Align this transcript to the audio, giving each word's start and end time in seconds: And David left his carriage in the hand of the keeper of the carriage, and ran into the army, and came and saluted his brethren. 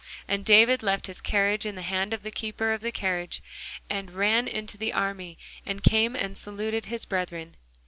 And 0.27 0.43
David 0.43 0.81
left 0.81 1.05
his 1.05 1.21
carriage 1.21 1.63
in 1.63 1.75
the 1.75 1.83
hand 1.83 2.11
of 2.11 2.23
the 2.23 2.31
keeper 2.31 2.73
of 2.73 2.81
the 2.81 2.91
carriage, 2.91 3.39
and 3.87 4.09
ran 4.15 4.47
into 4.47 4.75
the 4.75 4.91
army, 4.93 5.37
and 5.63 5.83
came 5.83 6.15
and 6.15 6.35
saluted 6.35 6.85
his 6.87 7.05
brethren. 7.05 7.55